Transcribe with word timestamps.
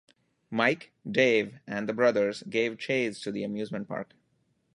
Mike, 0.49 0.91
Dave, 1.07 1.59
and 1.67 1.87
the 1.87 1.93
brothers 1.93 2.41
give 2.49 2.75
chase 2.79 3.21
to 3.21 3.31
the 3.31 3.43
amusement 3.43 3.87
park. 3.87 4.15